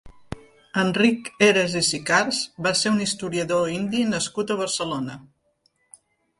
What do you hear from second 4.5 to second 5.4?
a Barcelona.